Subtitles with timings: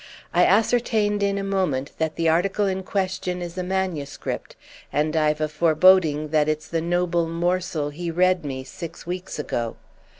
[0.33, 4.55] I ascertained in a moment that the article in question is a manuscript,
[4.91, 9.75] and I've a foreboding that it's the noble morsel he read me six weeks ago.